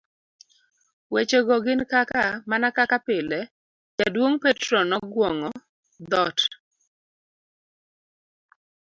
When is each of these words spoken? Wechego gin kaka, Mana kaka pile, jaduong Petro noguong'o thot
Wechego 1.13 1.55
gin 1.65 1.81
kaka, 1.91 2.23
Mana 2.49 2.67
kaka 2.77 2.97
pile, 3.07 3.39
jaduong 3.97 4.35
Petro 4.43 4.79
noguong'o 4.89 5.49
thot 6.11 6.37